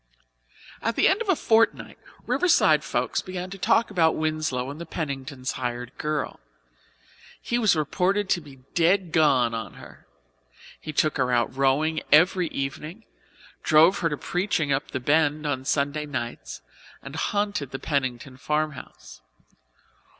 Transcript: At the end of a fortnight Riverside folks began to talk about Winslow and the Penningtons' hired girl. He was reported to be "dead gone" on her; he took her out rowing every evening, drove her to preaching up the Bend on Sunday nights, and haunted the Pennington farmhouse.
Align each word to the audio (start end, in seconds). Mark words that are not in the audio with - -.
At 0.81 0.95
the 0.95 1.07
end 1.07 1.21
of 1.21 1.29
a 1.29 1.35
fortnight 1.35 1.99
Riverside 2.25 2.83
folks 2.83 3.21
began 3.21 3.51
to 3.51 3.59
talk 3.59 3.91
about 3.91 4.15
Winslow 4.15 4.71
and 4.71 4.81
the 4.81 4.85
Penningtons' 4.87 5.51
hired 5.51 5.95
girl. 5.99 6.39
He 7.39 7.59
was 7.59 7.75
reported 7.75 8.27
to 8.29 8.41
be 8.41 8.61
"dead 8.73 9.11
gone" 9.11 9.53
on 9.53 9.75
her; 9.75 10.07
he 10.79 10.91
took 10.91 11.17
her 11.17 11.31
out 11.31 11.55
rowing 11.55 12.01
every 12.11 12.47
evening, 12.47 13.05
drove 13.61 13.99
her 13.99 14.09
to 14.09 14.17
preaching 14.17 14.71
up 14.71 14.89
the 14.89 14.99
Bend 14.99 15.45
on 15.45 15.65
Sunday 15.65 16.07
nights, 16.07 16.63
and 17.03 17.15
haunted 17.15 17.69
the 17.69 17.77
Pennington 17.77 18.37
farmhouse. 18.37 19.21